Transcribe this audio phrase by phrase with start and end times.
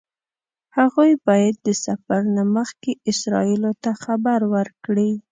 [0.77, 5.11] هغوی باید د سفر نه مخکې اسرائیلو ته خبر ورکړي.